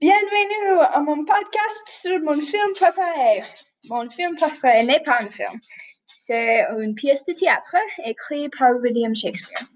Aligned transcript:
Bienvenue 0.00 0.80
à 0.94 1.00
mon 1.00 1.26
podcast 1.26 1.84
sur 1.86 2.18
mon 2.20 2.32
film 2.32 2.72
préféré. 2.74 3.42
Mon 3.90 4.08
film 4.08 4.34
préféré 4.34 4.86
n'est 4.86 5.02
pas 5.02 5.18
un 5.20 5.28
film. 5.28 5.60
C'est 6.06 6.64
une 6.78 6.94
pièce 6.94 7.22
de 7.26 7.34
théâtre 7.34 7.76
écrite 8.06 8.50
par 8.58 8.70
William 8.80 9.14
Shakespeare. 9.14 9.66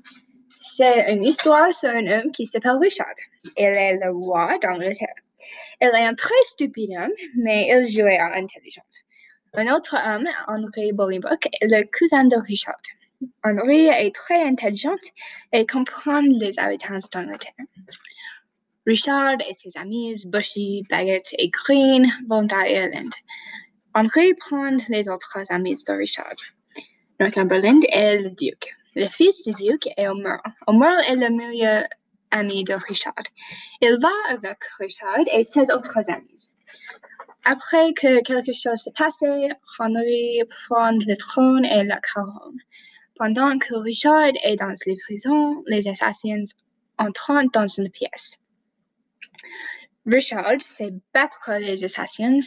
C'est 0.60 1.12
une 1.12 1.24
histoire 1.24 1.74
sur 1.74 1.90
un 1.90 2.06
homme 2.06 2.32
qui 2.32 2.46
s'appelle 2.46 2.78
Richard. 2.80 3.12
Il 3.58 3.66
est 3.66 3.98
le 4.02 4.12
roi 4.12 4.56
d'Angleterre. 4.62 5.14
Il 5.82 5.88
est 5.88 6.06
un 6.06 6.14
très 6.14 6.42
stupide 6.44 6.92
homme, 6.98 7.12
mais 7.36 7.68
il 7.68 7.86
jouait 7.86 8.16
à 8.16 8.32
intelligent. 8.32 8.80
Un 9.52 9.74
autre 9.74 9.94
homme, 9.94 10.26
Henry 10.48 10.94
Bolingbroke, 10.94 11.50
est 11.60 11.66
le 11.66 11.84
cousin 11.98 12.24
de 12.24 12.36
Richard. 12.36 12.80
Henry 13.42 13.88
est 13.88 14.14
très 14.14 14.42
intelligent 14.42 14.96
et 15.52 15.66
comprend 15.66 16.22
les 16.22 16.58
habitants 16.58 16.98
d'Angleterre. 17.12 17.66
Richard 18.86 19.38
et 19.48 19.54
ses 19.54 19.78
amis 19.78 20.26
Bushy, 20.26 20.82
Baggett 20.90 21.34
et 21.38 21.48
Green 21.48 22.06
vont 22.28 22.46
à 22.52 22.68
Irlande. 22.68 23.14
Henry 23.94 24.34
prend 24.34 24.76
les 24.90 25.08
autres 25.08 25.38
amis 25.50 25.82
de 25.88 25.92
Richard. 25.94 26.36
Northumberland 27.18 27.82
est 27.88 28.20
le 28.20 28.30
duc. 28.30 28.76
Le 28.94 29.08
fils 29.08 29.42
du 29.42 29.54
duc 29.54 29.88
est 29.96 30.06
Omer. 30.06 30.38
Omer 30.66 30.98
est 31.08 31.16
le 31.16 31.30
meilleur 31.30 31.84
ami 32.30 32.64
de 32.64 32.74
Richard. 32.74 33.24
Il 33.80 33.96
va 34.02 34.12
avec 34.28 34.58
Richard 34.78 35.24
et 35.32 35.44
ses 35.44 35.72
autres 35.72 36.10
amis. 36.10 36.50
Après 37.44 37.94
que 37.94 38.22
quelque 38.22 38.52
chose 38.52 38.80
s'est 38.82 38.92
passé, 38.94 39.48
Henry 39.78 40.42
prend 40.66 40.90
le 40.90 41.16
trône 41.16 41.64
et 41.64 41.84
la 41.84 42.00
couronne. 42.00 42.58
Pendant 43.16 43.56
que 43.58 43.74
Richard 43.76 44.32
est 44.42 44.56
dans 44.56 44.74
les 44.86 44.96
prisons, 44.96 45.62
les 45.68 45.88
assassins 45.88 46.44
entrent 46.98 47.50
dans 47.52 47.66
une 47.66 47.88
pièce. 47.88 48.36
Richard 50.06 50.60
sait 50.60 50.92
battre 51.14 51.52
les 51.58 51.84
assassins, 51.84 52.40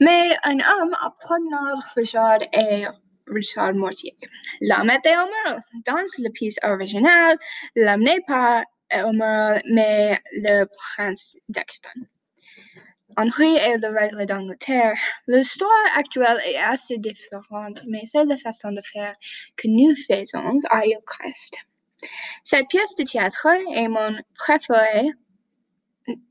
mais 0.00 0.36
un 0.42 0.58
homme 0.58 0.96
apprenant 1.00 1.74
Richard 1.94 2.40
est 2.52 2.86
Richard 3.28 3.74
Mortier. 3.74 4.14
L'homme 4.60 4.90
était 4.90 5.16
Homer. 5.16 5.60
Dans 5.84 5.94
la 5.94 6.30
pièce 6.30 6.58
originale, 6.62 7.36
l'homme 7.76 8.02
n'est 8.02 8.22
pas 8.26 8.64
Homer, 8.92 9.60
mais 9.72 10.20
le 10.32 10.64
prince 10.64 11.36
d'Exton. 11.48 11.90
Henri 13.16 13.56
est 13.56 13.78
le 13.78 13.88
règle 13.88 14.26
d'Angleterre. 14.26 14.98
L'histoire 15.26 15.70
actuelle 15.96 16.38
est 16.44 16.58
assez 16.58 16.98
différente, 16.98 17.82
mais 17.88 18.02
c'est 18.04 18.24
la 18.24 18.36
façon 18.36 18.72
de 18.72 18.82
faire 18.82 19.14
que 19.56 19.68
nous 19.68 19.94
faisons 19.94 20.58
à 20.70 20.84
Hillcrest. 20.84 21.56
Cette 22.44 22.68
pièce 22.68 22.94
de 22.94 23.04
théâtre 23.04 23.48
est 23.74 23.88
mon 23.88 24.14
préféré 24.34 25.08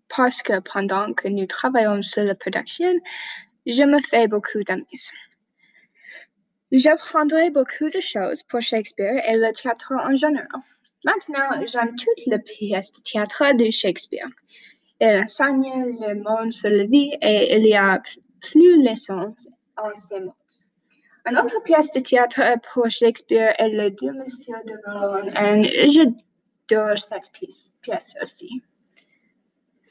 parce 0.10 0.42
que 0.42 0.60
pendant 0.60 1.14
que 1.14 1.28
nous 1.28 1.46
travaillons 1.46 2.02
sur 2.02 2.24
la 2.24 2.36
production, 2.36 2.94
je 3.66 3.84
me 3.84 4.00
fais 4.02 4.28
beaucoup 4.28 4.64
d'amis. 4.64 5.10
J'apprendrai 6.72 7.52
beaucoup 7.52 7.90
de 7.90 8.00
choses 8.00 8.44
pour 8.44 8.62
Shakespeare 8.62 9.22
et 9.28 9.38
le 9.38 9.52
théâtre 9.54 9.94
en 9.94 10.16
général. 10.16 10.48
Maintenant, 11.06 11.66
j'aime 11.66 11.96
toutes 11.96 12.26
les 12.26 12.40
pièces 12.40 12.92
de 12.92 13.02
théâtre 13.02 13.56
de 13.56 13.70
Shakespeare. 13.70 14.28
Il 15.00 15.22
enseigne 15.24 15.96
le 16.02 16.16
monde 16.16 16.52
sur 16.52 16.70
la 16.70 16.86
vie 16.86 17.16
et 17.22 17.56
il 17.56 17.68
y 17.68 17.76
a 17.76 18.02
plus 18.42 18.84
de 18.84 18.90
leçons 18.90 19.36
en 19.78 19.94
ces 19.94 20.20
mots. 20.20 20.34
Une 21.28 21.38
autre 21.38 21.62
pièce 21.64 21.92
de 21.92 22.00
théâtre 22.00 22.42
pour 22.74 22.90
Shakespeare 22.90 23.54
est 23.58 23.70
Le 23.70 23.90
Deux 23.92 24.12
Messieurs 24.12 24.56
de 24.68 24.76
Boulogne 24.86 25.66
et 25.66 25.90
j'adore 25.90 26.98
cette 26.98 27.32
pièce, 27.32 27.74
pièce 27.82 28.16
aussi. 28.22 28.64